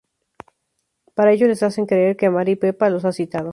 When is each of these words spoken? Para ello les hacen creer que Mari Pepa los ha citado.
Para 1.13 1.31
ello 1.31 1.45
les 1.45 1.61
hacen 1.61 1.85
creer 1.85 2.17
que 2.17 2.31
Mari 2.31 2.55
Pepa 2.55 2.89
los 2.89 3.05
ha 3.05 3.11
citado. 3.11 3.49